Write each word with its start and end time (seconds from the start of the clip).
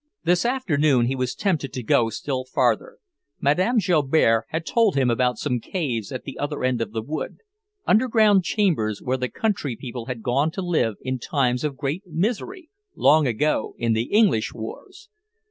This 0.23 0.45
afternoon 0.45 1.05
he 1.05 1.15
was 1.15 1.35
tempted 1.35 1.73
to 1.73 1.83
go 1.83 2.09
still 2.09 2.43
farther. 2.43 2.97
Madame 3.39 3.77
Joubert 3.77 4.45
had 4.49 4.65
told 4.65 4.95
him 4.95 5.11
about 5.11 5.37
some 5.37 5.59
caves 5.59 6.11
at 6.11 6.23
the 6.23 6.39
other 6.39 6.63
end 6.63 6.81
of 6.81 6.91
the 6.91 7.03
wood, 7.03 7.37
underground 7.85 8.43
chambers 8.43 8.99
where 8.99 9.17
the 9.17 9.29
country 9.29 9.75
people 9.75 10.07
had 10.07 10.23
gone 10.23 10.49
to 10.53 10.61
live 10.63 10.95
in 11.01 11.19
times 11.19 11.63
of 11.63 11.77
great 11.77 12.01
misery, 12.07 12.71
long 12.95 13.27
ago, 13.27 13.75
in 13.77 13.93
the 13.93 14.05
English 14.05 14.55
wars. 14.55 15.07